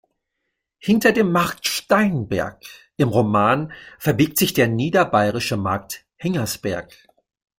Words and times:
Hinter 0.79 1.11
dem 1.11 1.31
Markt 1.31 1.67
Steinberg 1.67 2.57
im 2.97 3.09
Roman 3.09 3.71
verbirgt 3.99 4.39
sich 4.39 4.51
der 4.55 4.67
niederbayerische 4.67 5.57
Markt 5.57 6.07
Hengersberg. 6.15 6.91